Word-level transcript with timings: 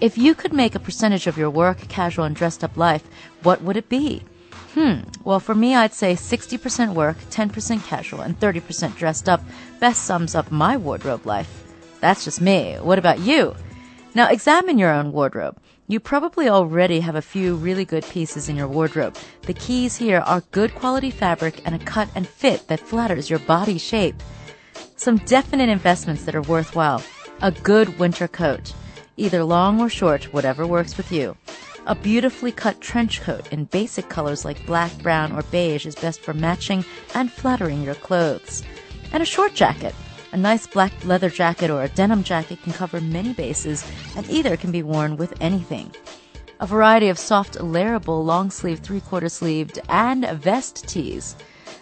If 0.00 0.16
you 0.16 0.34
could 0.34 0.54
make 0.54 0.74
a 0.74 0.80
percentage 0.80 1.26
of 1.26 1.36
your 1.36 1.50
work, 1.50 1.88
casual, 1.88 2.24
and 2.24 2.34
dressed 2.34 2.64
up 2.64 2.76
life, 2.76 3.04
what 3.42 3.60
would 3.60 3.76
it 3.76 3.90
be? 3.90 4.22
Hmm, 4.78 5.00
well, 5.24 5.40
for 5.40 5.56
me, 5.56 5.74
I'd 5.74 5.92
say 5.92 6.12
60% 6.12 6.94
work, 6.94 7.16
10% 7.30 7.84
casual, 7.84 8.20
and 8.20 8.38
30% 8.38 8.96
dressed 8.96 9.28
up 9.28 9.42
best 9.80 10.04
sums 10.04 10.36
up 10.36 10.52
my 10.52 10.76
wardrobe 10.76 11.26
life. 11.26 11.64
That's 11.98 12.24
just 12.24 12.40
me. 12.40 12.76
What 12.80 12.96
about 12.96 13.18
you? 13.18 13.56
Now 14.14 14.28
examine 14.28 14.78
your 14.78 14.92
own 14.92 15.10
wardrobe. 15.10 15.58
You 15.88 15.98
probably 15.98 16.48
already 16.48 17.00
have 17.00 17.16
a 17.16 17.22
few 17.22 17.56
really 17.56 17.84
good 17.84 18.04
pieces 18.04 18.48
in 18.48 18.54
your 18.54 18.68
wardrobe. 18.68 19.16
The 19.42 19.54
keys 19.54 19.96
here 19.96 20.20
are 20.20 20.42
good 20.52 20.72
quality 20.76 21.10
fabric 21.10 21.60
and 21.64 21.74
a 21.74 21.84
cut 21.84 22.08
and 22.14 22.28
fit 22.28 22.68
that 22.68 22.78
flatters 22.78 23.28
your 23.28 23.40
body 23.40 23.78
shape. 23.78 24.22
Some 24.94 25.16
definite 25.26 25.70
investments 25.70 26.24
that 26.24 26.36
are 26.36 26.42
worthwhile. 26.42 27.02
A 27.42 27.50
good 27.50 27.98
winter 27.98 28.28
coat. 28.28 28.72
Either 29.16 29.42
long 29.42 29.80
or 29.80 29.88
short, 29.88 30.32
whatever 30.32 30.64
works 30.68 30.96
with 30.96 31.10
you. 31.10 31.36
A 31.88 31.94
beautifully 31.94 32.52
cut 32.52 32.82
trench 32.82 33.22
coat 33.22 33.50
in 33.50 33.64
basic 33.64 34.10
colors 34.10 34.44
like 34.44 34.66
black, 34.66 34.92
brown, 34.98 35.32
or 35.32 35.42
beige 35.44 35.86
is 35.86 35.94
best 35.94 36.20
for 36.20 36.34
matching 36.34 36.84
and 37.14 37.32
flattering 37.32 37.82
your 37.82 37.94
clothes. 37.94 38.62
And 39.10 39.22
a 39.22 39.26
short 39.26 39.54
jacket. 39.54 39.94
A 40.32 40.36
nice 40.36 40.66
black 40.66 40.92
leather 41.06 41.30
jacket 41.30 41.70
or 41.70 41.82
a 41.82 41.88
denim 41.88 42.22
jacket 42.22 42.60
can 42.62 42.74
cover 42.74 43.00
many 43.00 43.32
bases, 43.32 43.90
and 44.16 44.28
either 44.28 44.54
can 44.58 44.70
be 44.70 44.82
worn 44.82 45.16
with 45.16 45.32
anything. 45.40 45.90
A 46.60 46.66
variety 46.66 47.08
of 47.08 47.18
soft, 47.18 47.54
layerable, 47.54 48.22
long 48.22 48.50
sleeve, 48.50 48.80
three 48.80 49.00
quarter 49.00 49.30
sleeved, 49.30 49.78
and 49.88 50.28
vest 50.28 50.86
tees. 50.86 51.36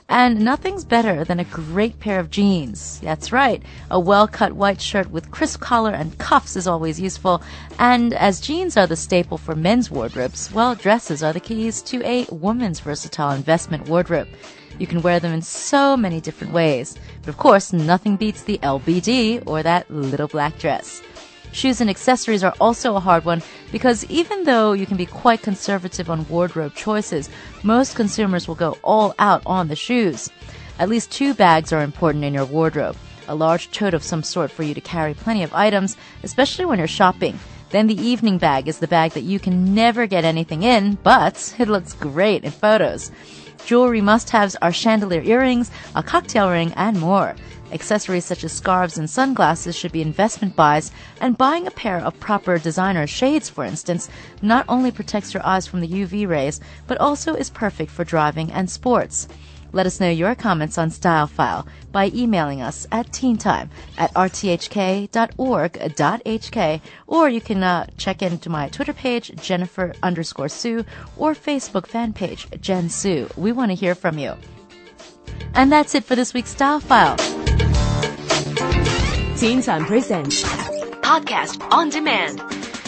And 0.08 0.40
nothing's 0.40 0.84
better 0.84 1.24
than 1.24 1.40
a 1.40 1.44
great 1.44 1.98
pair 1.98 2.20
of 2.20 2.30
jeans. 2.30 3.00
That's 3.00 3.32
right. 3.32 3.60
A 3.90 3.98
well 3.98 4.28
cut 4.28 4.52
white 4.52 4.80
shirt 4.80 5.10
with 5.10 5.32
crisp 5.32 5.60
collar 5.60 5.90
and 5.90 6.16
cuffs 6.18 6.54
is 6.54 6.68
always 6.68 7.00
useful. 7.00 7.42
And 7.80 8.14
as 8.14 8.40
jeans 8.40 8.76
are 8.76 8.86
the 8.86 8.94
staple 8.94 9.36
for 9.36 9.56
men's 9.56 9.90
wardrobes, 9.90 10.52
well, 10.52 10.76
dresses 10.76 11.24
are 11.24 11.32
the 11.32 11.40
keys 11.40 11.82
to 11.82 12.04
a 12.04 12.24
woman's 12.30 12.78
versatile 12.78 13.32
investment 13.32 13.88
wardrobe. 13.88 14.28
You 14.78 14.86
can 14.86 15.02
wear 15.02 15.18
them 15.18 15.32
in 15.32 15.42
so 15.42 15.96
many 15.96 16.20
different 16.20 16.52
ways. 16.52 16.96
But 17.22 17.30
of 17.30 17.36
course, 17.36 17.72
nothing 17.72 18.16
beats 18.16 18.42
the 18.42 18.58
LBD 18.58 19.42
or 19.46 19.62
that 19.64 19.90
little 19.90 20.28
black 20.28 20.58
dress. 20.58 21.02
Shoes 21.52 21.80
and 21.80 21.88
accessories 21.88 22.44
are 22.44 22.54
also 22.60 22.96
a 22.96 23.00
hard 23.00 23.24
one 23.24 23.42
because 23.72 24.04
even 24.10 24.44
though 24.44 24.72
you 24.72 24.86
can 24.86 24.96
be 24.96 25.06
quite 25.06 25.42
conservative 25.42 26.10
on 26.10 26.28
wardrobe 26.28 26.74
choices, 26.74 27.30
most 27.62 27.96
consumers 27.96 28.46
will 28.46 28.54
go 28.54 28.76
all 28.84 29.14
out 29.18 29.42
on 29.46 29.68
the 29.68 29.76
shoes. 29.76 30.28
At 30.78 30.88
least 30.88 31.10
two 31.10 31.32
bags 31.32 31.72
are 31.72 31.82
important 31.82 32.24
in 32.24 32.34
your 32.34 32.44
wardrobe. 32.44 32.96
A 33.28 33.34
large 33.34 33.70
tote 33.70 33.94
of 33.94 34.04
some 34.04 34.22
sort 34.22 34.50
for 34.50 34.62
you 34.62 34.74
to 34.74 34.80
carry 34.80 35.14
plenty 35.14 35.42
of 35.42 35.54
items, 35.54 35.96
especially 36.22 36.64
when 36.64 36.78
you're 36.78 36.86
shopping. 36.86 37.38
Then 37.70 37.88
the 37.88 38.00
evening 38.00 38.38
bag 38.38 38.68
is 38.68 38.78
the 38.78 38.86
bag 38.86 39.12
that 39.12 39.24
you 39.24 39.40
can 39.40 39.74
never 39.74 40.06
get 40.06 40.24
anything 40.24 40.62
in, 40.62 40.98
but 41.02 41.54
it 41.58 41.68
looks 41.68 41.92
great 41.92 42.44
in 42.44 42.52
photos. 42.52 43.10
Jewelry 43.64 44.00
must-haves 44.00 44.54
are 44.62 44.72
chandelier 44.72 45.22
earrings, 45.22 45.72
a 45.96 46.02
cocktail 46.02 46.48
ring, 46.50 46.72
and 46.76 47.00
more. 47.00 47.34
Accessories 47.72 48.24
such 48.24 48.44
as 48.44 48.52
scarves 48.52 48.96
and 48.96 49.10
sunglasses 49.10 49.74
should 49.74 49.90
be 49.90 50.00
investment 50.00 50.54
buys, 50.54 50.92
and 51.20 51.36
buying 51.36 51.66
a 51.66 51.72
pair 51.72 51.98
of 51.98 52.20
proper 52.20 52.58
designer 52.58 53.08
shades, 53.08 53.48
for 53.48 53.64
instance, 53.64 54.08
not 54.40 54.64
only 54.68 54.92
protects 54.92 55.34
your 55.34 55.44
eyes 55.44 55.66
from 55.66 55.80
the 55.80 55.88
UV 55.88 56.28
rays, 56.28 56.60
but 56.86 56.98
also 56.98 57.34
is 57.34 57.50
perfect 57.50 57.90
for 57.90 58.04
driving 58.04 58.52
and 58.52 58.70
sports. 58.70 59.26
Let 59.72 59.86
us 59.86 60.00
know 60.00 60.10
your 60.10 60.34
comments 60.34 60.76
on 60.78 60.90
Style 60.90 61.26
File 61.26 61.66
by 61.92 62.10
emailing 62.14 62.62
us 62.62 62.86
at 62.92 63.08
teentime 63.08 63.68
at 63.98 64.14
rthk.org.hk 64.14 65.10
or 67.06 67.28
you 67.28 67.40
can 67.40 67.62
uh, 67.62 67.86
check 67.96 68.22
into 68.22 68.50
my 68.50 68.68
Twitter 68.68 68.92
page, 68.92 69.32
Jennifer 69.36 69.94
underscore 70.02 70.48
Sue, 70.48 70.84
or 71.16 71.34
Facebook 71.34 71.86
fan 71.86 72.12
page, 72.12 72.48
Jen 72.60 72.88
Sue. 72.88 73.28
We 73.36 73.52
want 73.52 73.70
to 73.70 73.74
hear 73.74 73.94
from 73.94 74.18
you. 74.18 74.34
And 75.54 75.70
that's 75.72 75.94
it 75.94 76.04
for 76.04 76.16
this 76.16 76.34
week's 76.34 76.50
Style 76.50 76.80
File. 76.80 77.16
Teen 79.36 79.62
Time 79.62 79.84
Presents 79.84 80.42
Podcast 80.42 81.62
on 81.72 81.90
demand. 81.90 82.42